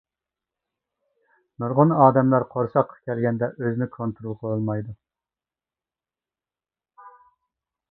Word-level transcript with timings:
نۇرغۇن 1.63 1.93
ئادەملەر 2.05 2.45
قورساققا 2.55 2.97
كەلگەندە 3.11 3.51
ئۆزىنى 3.53 3.89
كونترول 3.99 4.41
قىلالمايدۇ. 4.41 4.97